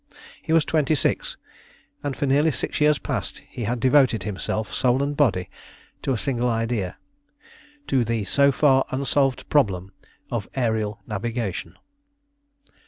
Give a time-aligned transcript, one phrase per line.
[0.41, 1.37] He was twenty six,
[2.03, 5.47] and for nearly six years past he had devoted himself, soul and body,
[6.01, 6.97] to a single idea
[7.85, 9.91] to the so far unsolved problem
[10.31, 11.77] of aërial navigation.